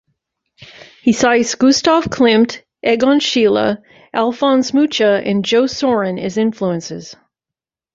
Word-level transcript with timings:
He 1.03 1.13
cites 1.13 1.53
Gustav 1.53 2.05
Klimt, 2.05 2.63
Egon 2.83 3.19
Schiele, 3.19 3.83
Alfons 4.15 4.73
Mucha, 4.73 5.21
and 5.23 5.45
Joe 5.45 5.65
Sorren 5.67 6.17
as 6.19 6.37
influences. 6.39 7.15